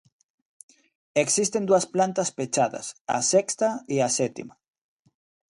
Existen 1.23 1.63
dúas 1.69 1.85
plantas 1.93 2.29
pechadas, 2.37 2.87
a 3.17 3.19
sexta 3.31 3.67
e 3.95 3.97
a 4.07 4.09
sétima. 4.19 4.55